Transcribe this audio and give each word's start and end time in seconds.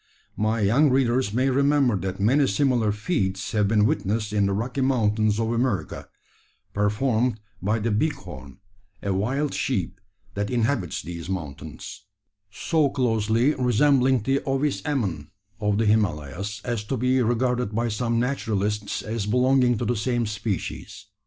My 0.35 0.61
young 0.61 0.89
readers 0.89 1.31
may 1.31 1.51
remember 1.51 1.95
that 1.95 2.19
many 2.19 2.47
similar 2.47 2.91
feats 2.91 3.51
have 3.51 3.67
been 3.67 3.85
witnessed 3.85 4.33
in 4.33 4.47
the 4.47 4.51
Rocky 4.53 4.81
Mountains 4.81 5.39
of 5.39 5.51
America, 5.51 6.09
performed 6.73 7.39
by 7.61 7.77
the 7.77 7.91
"bighorn" 7.91 8.57
a 9.03 9.13
wild 9.13 9.53
sheep 9.53 10.01
that 10.33 10.49
inhabits 10.49 11.03
these 11.03 11.29
mountains, 11.29 12.01
so 12.49 12.89
closely 12.89 13.53
resembling 13.53 14.23
the 14.23 14.41
Ovis 14.43 14.81
ammon 14.85 15.29
of 15.59 15.77
the 15.77 15.85
Himalayas, 15.85 16.61
as 16.65 16.83
to 16.85 16.97
be 16.97 17.21
regarded 17.21 17.75
by 17.75 17.87
some 17.87 18.19
naturalists 18.19 19.03
as 19.03 19.27
belonging 19.27 19.77
to 19.77 19.85
the 19.85 19.95
same 19.95 20.25
species. 20.25 21.05